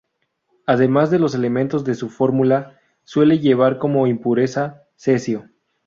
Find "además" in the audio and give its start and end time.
0.65-1.11